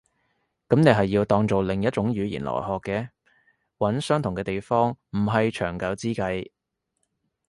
[0.67, 3.09] 噉你係要當做另一種語言來學嘅。
[3.77, 6.49] 揾相同嘅地方唔係長久之計